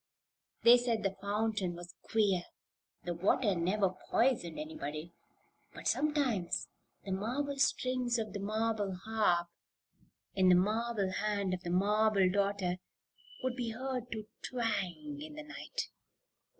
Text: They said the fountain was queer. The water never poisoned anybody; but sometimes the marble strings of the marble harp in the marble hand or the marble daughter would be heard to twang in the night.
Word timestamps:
They 0.63 0.77
said 0.79 1.03
the 1.03 1.15
fountain 1.21 1.75
was 1.75 1.93
queer. 2.01 2.41
The 3.03 3.13
water 3.13 3.53
never 3.53 3.91
poisoned 4.09 4.57
anybody; 4.59 5.13
but 5.75 5.87
sometimes 5.87 6.69
the 7.05 7.11
marble 7.11 7.59
strings 7.59 8.17
of 8.17 8.33
the 8.33 8.39
marble 8.39 8.95
harp 9.05 9.49
in 10.33 10.49
the 10.49 10.55
marble 10.55 11.11
hand 11.11 11.53
or 11.53 11.57
the 11.63 11.69
marble 11.69 12.27
daughter 12.31 12.77
would 13.43 13.55
be 13.55 13.73
heard 13.73 14.11
to 14.13 14.23
twang 14.41 15.19
in 15.21 15.35
the 15.35 15.43
night. 15.43 15.89